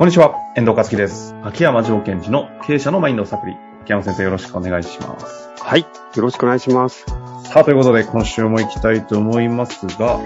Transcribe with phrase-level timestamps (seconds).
[0.00, 1.34] こんにちは、遠藤和樹です。
[1.42, 3.58] 秋山条件時の経営者のマインドサプリ。
[3.82, 5.50] 秋山先生よろしくお願いします。
[5.58, 5.80] はい。
[5.80, 5.86] よ
[6.22, 7.04] ろしくお願いします。
[7.44, 10.18] さあ、ということで今週も行きたいと思いますが、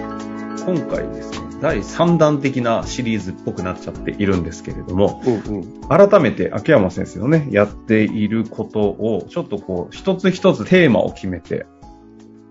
[0.65, 5.81] 今回ですね、第3弾的なシリーズっぽくなっちゃっているんですけれども、うんうん。
[5.89, 11.65] 改めて秋山先生のね、やっていることを、ちょっとこう、一つ一つテーマを決めて、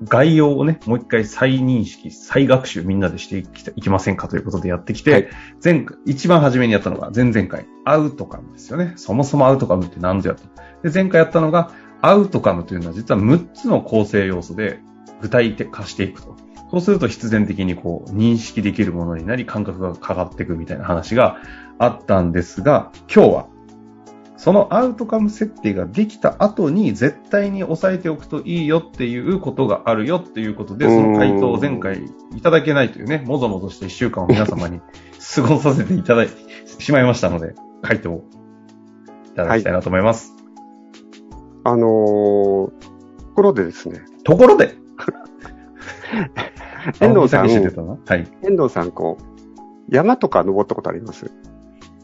[0.04, 5.28] 概要をね、もう一回再認識、再学習みんなでしていきいきませんかということでやってきて、はい
[5.62, 8.92] 前回、一番初めにやったのが前々回、アウトカムですよね。
[8.96, 10.42] そもそもアウトカムって何ぞやと。
[10.82, 14.80] で、前回やったのが、アウトカムというのは実は6つの構成要素で
[15.22, 16.36] 具体化していくと。
[16.70, 21.38] そうすると必然的にこう認識できるものになり感覚が変わっていくみたいな話が
[21.78, 23.46] あったんですが、今日は
[24.36, 32.04] そのアウトカム設定ができた後に絶対に押さえておくといいよっていうことがあるよっていうことで、その回答を前回
[32.36, 34.80] いただけないというね、もぞもぞして一週間を皆様に
[35.34, 36.34] 過ごさせていただいて
[36.82, 38.24] しまいましたので、回答を
[39.26, 40.32] いただきたいなと思います。
[41.62, 42.72] あのー、と
[43.36, 44.74] ころでですね、ところで、
[47.00, 47.46] 遠藤さん
[48.06, 48.26] はい。
[48.42, 49.24] 遠藤さん、こう、
[49.88, 51.30] 山とか登ったことあります？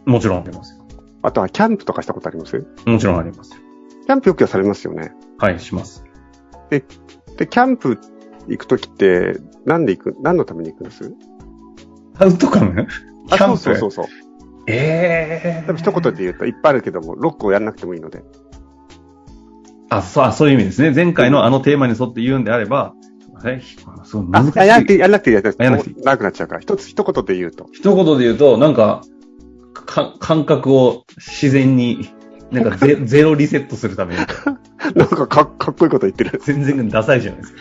[0.06, 0.79] もちろんありますよ。
[1.22, 2.66] あとはキャンプとかしたことあります？
[2.86, 3.58] もちろんありますよ。
[4.06, 5.12] キャンプよくはされますよね。
[5.38, 6.04] はい、します。
[6.70, 7.98] で、キャンプ
[8.48, 11.14] 行くときって、なんで行く、何のために行くんです？
[12.18, 12.86] アウトカム？
[13.28, 13.58] キあ、ャンプ？
[13.58, 14.06] そうそうそうそう。
[14.66, 18.22] ええ多分一言で言うといっぱいあるけども、ロックをやらなくてもいいので。
[19.88, 20.92] あ、そう、あそういう意味ですね。
[20.92, 22.94] 前回のあのテーマに沿って言うんであれば、
[23.44, 23.60] え、
[24.04, 24.58] すごい難しい。
[24.60, 26.60] あ、やらなくていい、やらなくていい、やらなくていい長くなっちゃうから。
[26.60, 27.66] 一つ、一言で言うと。
[27.72, 29.02] 一言で言うと、なんか、
[29.72, 32.10] か感覚を自然に、
[32.50, 34.20] なんかゼ ゼロリセットするために、
[34.94, 36.40] なんかかっかっこいいこと言ってる。
[36.42, 37.54] 全然ダサいじゃないです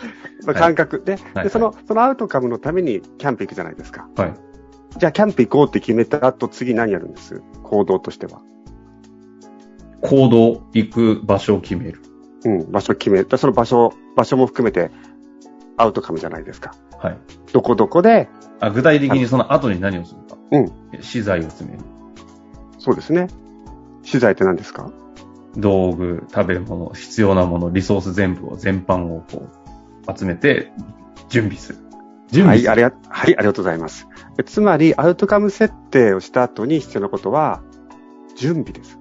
[0.46, 4.08] まあ感覚で、はいで、その、そのアウトカムのためにキャンプ行くじゃないですか。
[4.16, 4.24] か。
[4.24, 4.34] はい。
[4.98, 7.42] じゃあ、キャンプ行こうって決めた後、次何やるんです？
[7.64, 8.42] 行動としては。
[10.02, 12.02] 行動、行く場所を決める。
[12.46, 14.92] うん、場所決め、その場所、場所も含めて、
[15.78, 16.74] アウトカムじゃないですか。
[16.98, 17.18] はい。
[17.54, 20.38] どこどこで、あ具体的にその後に何をするか。
[20.52, 21.02] うん。
[21.02, 21.84] 資材を詰める。
[22.80, 23.28] そうですね。
[24.02, 24.92] 資材って何ですか？
[25.56, 29.48] 道具、食べ物、必要なもの、リソース全部を、全般をこ
[30.08, 30.72] う、集めて、
[31.28, 31.80] 準備する。
[32.32, 32.72] 準はい、備する。
[32.72, 34.08] ありが、はい、ありがとうございます。
[34.40, 37.62] えつまり、アウトカム設定をした後に必要なことは、
[38.36, 38.98] 準備です。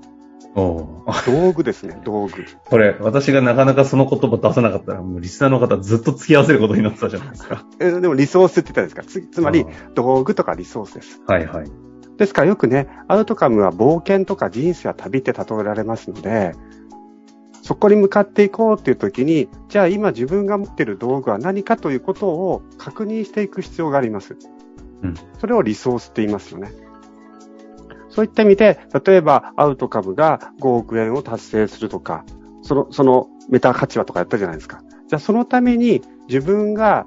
[0.55, 2.33] おー道具ですね、道具。
[2.65, 7.65] これ、私がなかなかその言葉出さなかったら、もうリスナーの方ずっと付き合わせることになってたじゃないですか。
[7.79, 9.03] えでも、リソースって言ったんですか？
[9.05, 11.21] つつまりあ、道具とかリソースです。
[11.29, 11.71] ーはいはい。
[12.19, 16.53] ですからよくね、アウトカムは冒険とか人生は旅って例えられますので、
[17.63, 24.37] そこに向かっていこうっていう時に、じゃあ今自分が持っている道具は何かということを確認していく必要があります。
[25.03, 26.73] うんそれをリソースって言いますよね。
[28.09, 32.25] そういった意味で、例えばアウトカムが5億円を達成するとか、
[32.63, 34.83] その、そのメタ価値はとかやったじゃないですか。
[35.07, 37.07] じゃあそのために自分が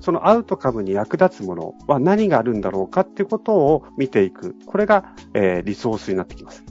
[0.00, 4.56] そのアウトカムに役立つものは何があるんだろうかっていうことを見ていく。
[4.66, 6.64] これが、えーリソースになってきます。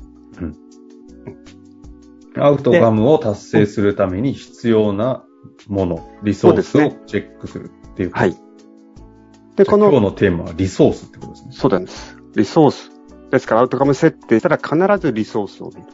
[2.37, 5.23] アウトカムを達成するために必要な
[5.67, 8.37] もの、リソースをチェックするっていうことはい。
[9.55, 11.51] で、この、今日のテーマはリソースってことですね。
[11.51, 12.17] そうなんです。
[12.35, 12.91] リソース。
[13.29, 14.75] ですから、アウトカム設定したら必
[15.05, 15.87] ずリソースを見る。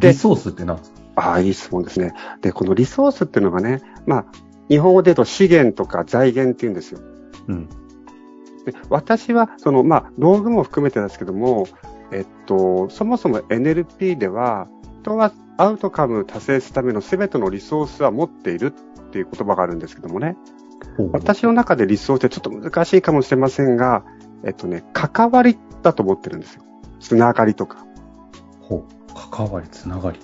[0.00, 0.96] でリソースって何ですか？
[1.14, 2.12] ああ、いい質問ですね。
[2.42, 4.26] で、このリソースっていうのがね、まあ、
[4.68, 7.00] 日本語で言うと資源とか財源って言うんですよ。
[7.48, 7.68] うん。
[8.64, 11.66] で私は、その、まあ、道具も含めてですけども、
[12.12, 14.68] えっと、そもそも NLP では、
[15.02, 18.74] 人はアウトカムを達成するための全てのリソースは持っている
[19.06, 20.36] っていう言葉があるんですけどもね。
[21.12, 24.04] 私の中でリソースってちょっと難しいかもしれませんが、
[24.44, 26.62] えっとね、関わりだと思ってるんですよ。
[26.98, 27.86] つながりとか。
[28.60, 28.84] ほう。
[29.30, 30.18] 関わり、つながり。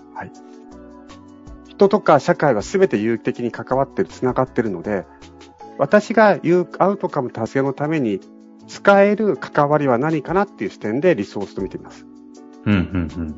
[1.73, 5.07] 人とか社会は全て有機的に関わってる、つながってるので、
[5.79, 8.21] 私が言うアウトカム達成のために
[8.69, 12.07] 使える関わりは何かなっていう視点でリソースと見ています。
[12.67, 13.35] うん、うん、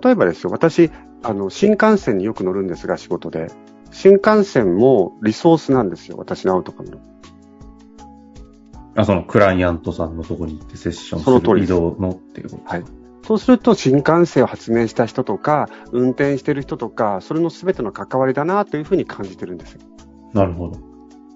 [0.00, 0.92] 例えばですよ、私、
[1.24, 3.48] あの、新幹線によく乗るんですが、仕事で。
[3.90, 6.98] 新幹線もリソースなんですよ、私のアウトカムの。
[6.98, 7.02] うん。
[8.94, 12.84] あ、そのクライアントさんのとこに行ってセッションその通りですする移動のっていうことはい
[13.26, 19.80] そうすると、新幹線を発明した人とか、運転してる人とか、それの全ての関わりだなというふうに感じてるんですよ。
[20.32, 20.78] なるほど。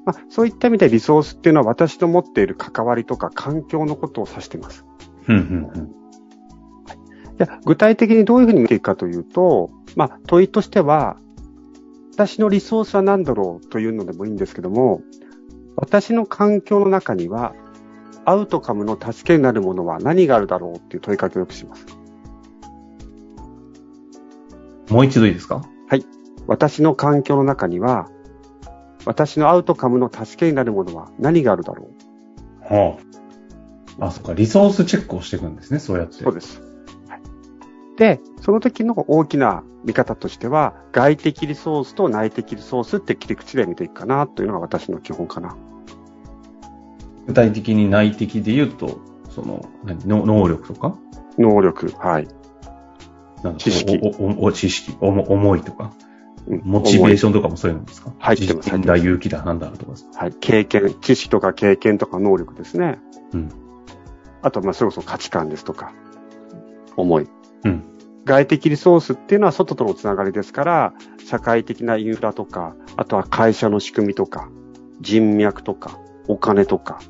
[0.05, 4.85] まあ、そういった意味でリソースっていうのは私の持っている関わりとか環境のことを指しています。
[5.27, 5.95] うん、うん、うん。
[7.39, 11.17] じゃあ具体的にどういうふうに見ていくかというと、まあ、問いとしては、
[12.13, 15.03] 私のリソースは何だろうというのでもいいんですけども、
[15.75, 17.55] 私の環境の中には、
[18.25, 21.87] アウトカムの助けになるものは何があるだろうっていう問いかけをよくします。
[24.89, 25.63] もう一度いいですか？
[26.47, 28.09] 私の環境の中には、
[29.05, 31.91] 私のアウトカムの助けになるものは何があるだろ
[32.61, 32.75] う？
[32.75, 32.99] は
[34.01, 34.07] あ。
[34.07, 36.15] あ、そっか、リソースチェックをしていくんですね、そうやって。
[36.15, 36.61] そうです。
[37.09, 37.21] はい、
[37.97, 45.57] で、その時の大きな見方としては、外的リソースと内的リソースって切り口で見ていくかなというのが私の基本かな。
[47.27, 49.01] 具体的に内的で言うと、
[49.31, 50.97] その、何の能力とか？
[51.39, 52.29] 能力、はい。
[53.43, 55.93] なんか知識おおお知識、おも思いとか、
[56.47, 58.13] うんモチベーショョンとかもそういうのですか？
[58.19, 60.23] 入ってますだ、勇気だ、なんだとかですかン。
[60.25, 60.33] はい。
[60.41, 62.99] 経験、知識とか経験とか能力ですね。
[63.33, 63.49] うん。
[64.43, 65.93] あと、まあ、それこそ価値観ですとか、
[66.97, 67.29] 思い。
[67.65, 67.85] うん。
[68.25, 70.95] 外的リソースっていうのは外とのつながりですから、
[71.25, 74.49] 社会的なインフラとか、あとは会社の仕組みとか、
[75.01, 75.99] 人脈とか、
[76.31, 77.01] お金とか、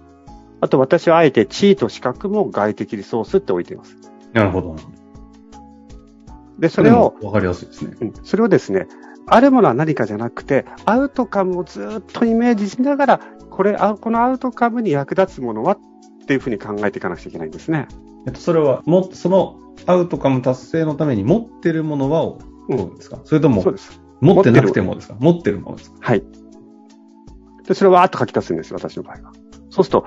[0.60, 3.96] あと私はあえて地位と資格も外的リソースって置いています。
[4.32, 4.76] なるほど。
[6.58, 7.96] で、それを、わかりやすいですね。
[8.00, 8.86] うんそれをですね、
[9.26, 13.20] あるものは何かじゃなくて、アウトカムをずっとイメージしながら、
[13.50, 15.78] これ、あこのアウトカムに役立つものはっ
[16.26, 17.88] ていうふうに考えていかなくちゃいけないんですね。
[18.26, 22.38] えっと、それは、も、そのアウトカム達成のために持ってるものはを
[22.68, 24.00] うん問うんですか、それともそう、です。
[24.20, 25.16] 持ってなくてもですか？
[25.18, 25.96] 持ってるものですか？
[26.00, 26.22] はい。
[27.70, 29.32] で、それをわーっと書き出すんですよ、私の場合は。
[29.68, 30.06] そうすると、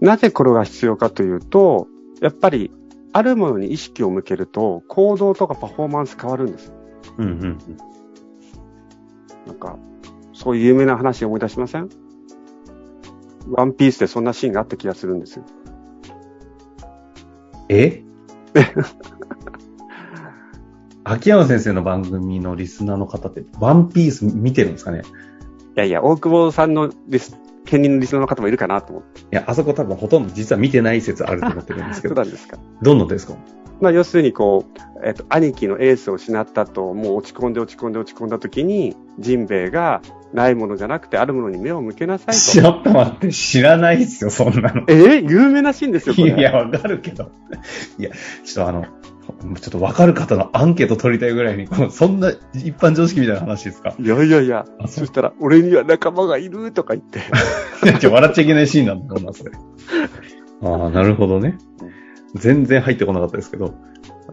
[0.00, 1.88] なぜこれが必要かというと、
[2.22, 2.72] やっぱり、
[3.12, 6.72] あるものに意識を向けると、行動とかパフォーマンス変わるんです。
[7.18, 7.58] うんうんうん。
[9.46, 9.76] なんか、
[10.32, 11.90] そういう有名な話を思い出しません？
[13.50, 15.44] ワンピースでそんなシーンがあった気がするんですよ。
[17.68, 18.02] え？
[21.04, 25.00] 秋山先生の番組のリスナーの方って、ワンピース見てるんですかね？
[25.00, 25.02] い
[25.76, 29.20] やいや、大久保さんのリス、兼任のリスナーの方もいるかなと思って。
[29.20, 32.58] いや、あそこ多分ほとんど実は見てない説あると思ってるんですけど、 そうなんですか？
[32.82, 33.34] どんなですか？
[33.78, 40.00] まあ、要するにこう、えっと、兄貴のエースを失ったと、もう落ち込んで落ち込んで落ち込んだ時に、ジンベエが、
[40.32, 42.68] ないものじゃなくてあるものに目を向けなさいちと。
[42.68, 44.84] ょっと待って、知らないですよ、そんなの。
[44.88, 45.30] えー？
[45.30, 46.34] 有名なシーンですよ、これ。
[46.38, 47.30] いや、わかるけど。
[47.98, 48.10] いや、
[48.44, 48.86] ちょっとあの、
[49.54, 53.94] ちょっとわかる方のアンケート取りたいぐらいに、そんな一般常識みたいな話ですか？
[53.98, 57.20] いやいやいや、あ、そそしたら、俺には仲間がいるとか言って。
[58.08, 59.52] 笑っちゃいけないシーンなんだろうな、それ。
[60.62, 61.58] ああ、なるほどね。
[62.34, 63.74] 全然入ってこなかったですけど。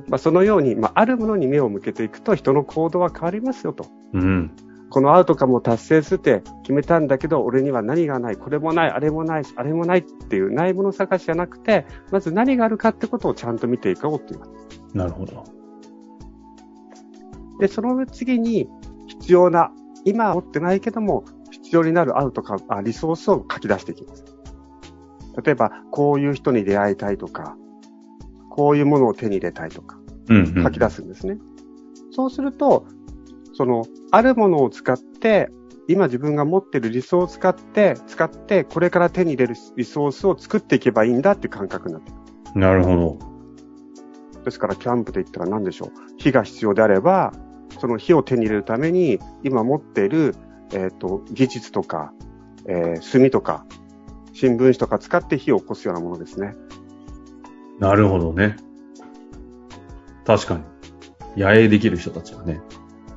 [0.08, 3.86] まあ、そのように、まあ、あるものに目を向けていくと人の行動は変わりますよと。
[4.14, 4.52] うん。
[4.94, 14.42] このアウトカムを達成するって決めたんだけど、俺には何がない、これもない、あれもないし、あれもないっていうないもの探しじゃなくて、まず何があるかってことをちゃんと見ていこうっていう。
[14.96, 15.44] なるほど。
[17.60, 18.70] で、その次に
[19.08, 19.72] 必要な、
[20.06, 24.24] 今は持ってないけども、必要になるアウトカム、あリソースを書き出していきます。
[25.44, 27.58] 例えば、こういう人に出会いたいとか、
[28.52, 29.98] こういうものを手に入れたいとか、
[30.30, 30.64] うん、うん。
[30.64, 31.40] 書き出すんですね。
[32.12, 32.86] そうすると、
[33.54, 35.50] その、あるものを使って、
[35.88, 42.16] 今自分が持っているリソースを使って、使って、これから手に入れるリソースを作っていけばいいんだっていう感覚になってく
[42.56, 42.60] る。
[42.60, 44.44] なるほど。
[44.44, 45.90] ですから、キャンプで言ったら何でしょう。
[46.18, 47.34] 火が必要であれば、
[47.80, 50.36] その火を手に入れるために、今持っている、
[50.74, 52.14] えっ、と、技術とか、
[52.66, 53.66] えー炭とか、
[54.34, 56.56] 新聞紙とか使って火を起こすようなものですね。
[57.80, 58.56] なるほどね。
[60.26, 60.58] 確か
[61.36, 61.42] に。
[61.42, 62.62] 野営できる人たちはね、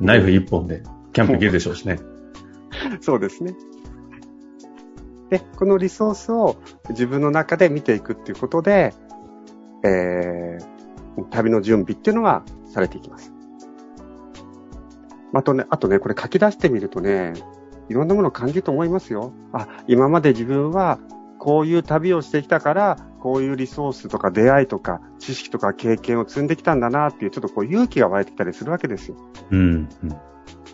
[0.01, 1.99] ナイフ一本でキャンプ行けるでしょうしね。
[3.01, 3.55] そうですね。
[5.31, 6.57] で、このリソースを
[6.91, 8.95] 自分の中で見ていくっていうことで、
[9.85, 13.33] えー、旅の準備っていうのがされていきます。
[15.33, 17.35] あとね、あとね、これ書き出してみるとね、
[17.89, 19.33] いろんなものを感じると思いますよ。
[19.53, 20.99] あ、今まで自分は
[21.39, 22.97] こういう旅をしてきたから、
[23.27, 29.17] こういうリソースとか出会いとか知識とか経験を積んできたんだなっていう、ちょっとこう勇気が湧いてきたりするわけですよ。
[29.51, 29.89] うん。
[30.05, 30.17] うん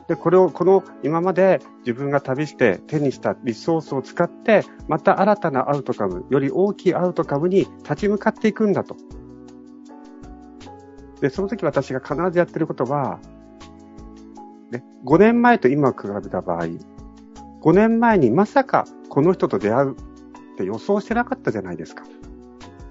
[0.07, 8.97] で、これを、この今まで自分が旅して手にしたリソースを使って、また新たなアウトカム、より大きいアウトカムに立ち向かっていくんだと。
[11.23, 13.19] で、その時私が必ずやってることは、
[14.71, 16.67] ね、5年前と今を比べた場合、
[17.63, 19.95] 5年前にまさかこの人と出会うっ
[20.59, 22.05] て予想してなかったじゃないですか。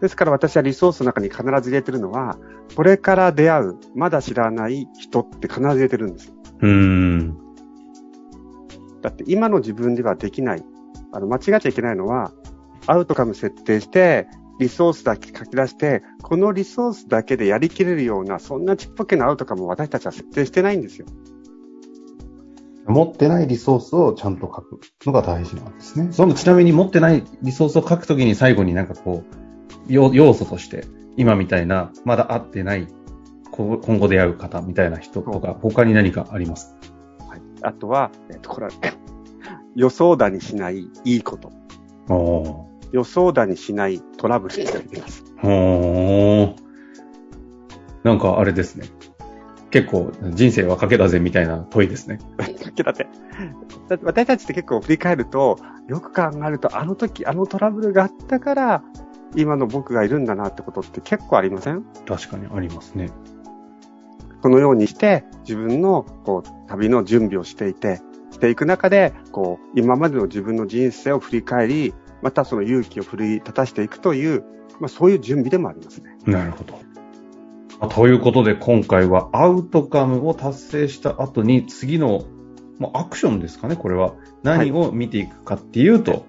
[0.01, 2.37] ですから私はリソースの中に必ず入れてるのは、
[2.75, 6.33] これから出会う、まだ知らない人って必ず入れてるんです。
[6.61, 7.37] うーん。
[9.01, 10.63] だって今の自分ではできない。
[11.11, 12.31] あの、間違っちゃいけないのは、
[12.87, 14.27] アウトカム設定して、
[14.59, 21.05] リソースだけ書き出して、このリソースだけでやりきれるような、そんなちっぽけなアウトカムを私たちは設定してないんですよ。
[22.87, 26.11] 持ってないリソースをちゃんと書くのが大事なんですね。
[26.11, 29.50] そのちなみに持ってないリソースを書くときに最後になんかこう、
[29.91, 30.85] 要素として、
[31.17, 32.87] 今みたいな、まだ会ってない、
[33.51, 36.75] 今後出会う方みたいな人とか、他に何かあります？
[37.27, 37.41] はい。
[37.61, 38.71] あとは、えっと、これは、
[39.75, 41.51] 予想だにしないいいこと。
[42.91, 45.23] 予想だにしないトラブルってあります。
[48.03, 48.87] なんかあれですね。
[49.69, 52.19] 結構人生は賭けだぜみたいな問いですね。
[52.37, 53.07] 賭けだぜ。
[54.03, 55.57] 私たちって結構振り返ると、
[55.87, 58.83] よく考えると、あの時、あのトラブルがあったから、
[59.35, 61.85] 今の僕がいるんだなってことって結構ありません？
[62.05, 63.09] 確かにありますね。
[64.41, 74.43] このようにして、自分のこう旅の準備をしていて、していく中で、こう、今までの自分の人生を振り返り、またその勇気を奮い立たしていくという、
[74.79, 76.17] まあそういう準備でもありますね。
[76.25, 76.79] なるほど。
[77.87, 82.25] ということで今回はアウトカムを達成した後に次の、
[82.79, 84.15] まあ、アクションですかね、これは。
[84.43, 86.23] 何を見ていくかっていうと、はい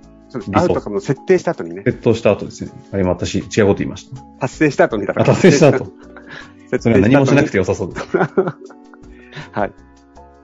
[0.54, 1.82] アウトカムを設定した後にね。
[1.84, 2.70] 設定した後ですね。
[2.92, 4.20] あれ、私、違うこと言いました。
[4.40, 5.26] 達成した後にだから。
[5.26, 5.92] 達成した後。
[6.80, 8.06] それは何もしなくて良さそうです。
[9.52, 9.72] はい。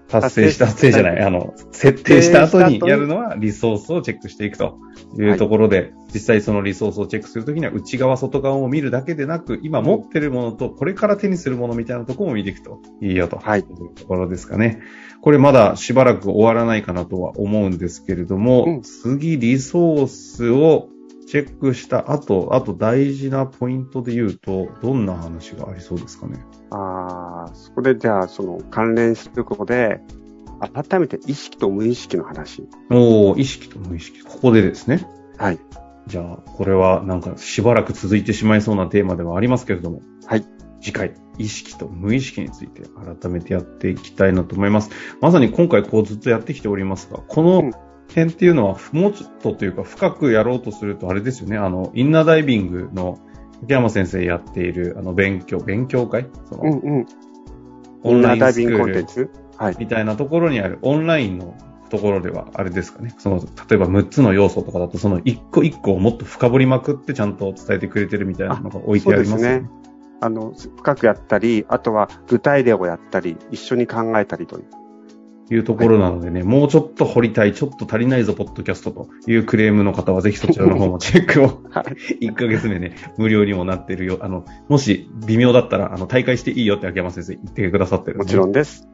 [0.09, 4.79] 達成した、達成じゃない、あの、設定した後にやるのはリソースをチェックしていくと
[5.19, 13.37] いうところで、はい、実際そのリソースをチェックするときには内側、外側を見るだけでなく、今持ってるものとこれから手にするものみたいなところも見ていくといいよと。
[13.37, 13.61] はい。
[13.61, 14.81] いうところですかね。
[15.21, 20.89] これまだしばらく終わらないかなとは思うんですけれども、うん、次リソースを
[21.31, 26.43] チェックした後、あと大事なポイントで言うと、どんな話がありそうですかね？
[26.71, 30.01] ああ、そこでじゃあ、その関連することで、
[30.73, 32.67] 改めて意識と無意識の話。
[32.91, 34.23] お意識と無意識。
[34.25, 35.07] ここでですね？
[35.37, 35.59] はい。
[36.07, 40.01] じゃあ、これはなんかしばらく続いてしまいそうなテーマではありますけれども。
[40.25, 40.45] はい。
[40.81, 42.83] 次回、意識と無意識について
[43.21, 44.91] 改めてやっていきたいなと思います。
[45.21, 47.71] まさに今回こうずっとやってきておりますが、この
[48.09, 53.19] 点っていうのは、もうちょっとというか、深くやろうとすると、あれですよね、あの、インナーダイビングの、
[53.65, 56.29] 秋山先生やっている、あの、勉強、勉強会？
[56.47, 57.07] その、うんうん。
[58.05, 59.77] オンラインスクールはい。
[59.79, 61.57] みたいなところにある、オンラインの
[61.91, 63.13] ところでは、あれですかね。
[63.19, 69.69] その、例えば6つの要素とかだと、その1個1個をもっと深掘りまくってちゃんと伝えてくれてるみたいなのが置いてありますね。
[70.21, 74.65] あの、深くやったり、あとは具体例をやったり、一緒に考えたりという。
[75.51, 81.49] いうところなのでね、はい、もうちょっと掘りたい、ちょっと足りないぞ、ポッドキャストというクレームの方は、ぜひそちらの方もチェックを、
[82.21, 84.19] 1ヶ月目ね、無料にもなってるよ。
[84.21, 88.89] あの、もし微妙だったら、あの、大会していいよって秋山先生言ってくださってるもちろんです。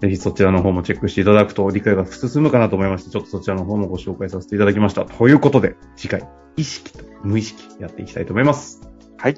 [0.00, 5.06] ぜひそちらの方もチェックしていただくと理解が進むかなと思いまして、ちょっとそちらの方もご紹介させていただきました。
[5.06, 8.82] ということで、次回、意識と無意識やっていきたいと思います。
[9.16, 9.36] はい。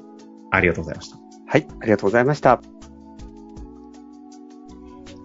[0.51, 1.19] ありがとうございました。
[1.47, 2.78] はい、ありがとうございました。